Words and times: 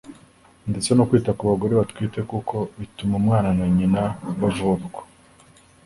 ndetse 0.69 0.89
no 0.93 1.03
kwita 1.09 1.31
ku 1.37 1.43
bagore 1.49 1.73
batwite 1.79 2.19
kuko 2.31 2.55
bituma 2.79 3.13
umwana 3.21 3.49
na 3.57 3.65
nyina 3.75 4.01
bavurwa; 4.39 5.01